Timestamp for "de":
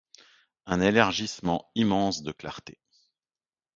2.23-2.31